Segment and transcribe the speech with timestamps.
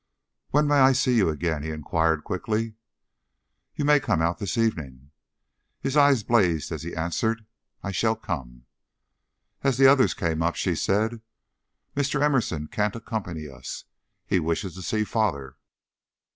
[0.49, 2.73] "When may I see you again?" he inquired, quickly.
[3.75, 5.11] "You may come out this evening."
[5.79, 7.45] His eyes blazed as he answered,
[7.83, 8.65] "I shall come!"
[9.63, 11.21] As the others came up, she said:
[11.95, 12.19] "Mr.
[12.19, 13.83] Emerson can't accompany us.
[14.25, 15.55] He wishes to see father."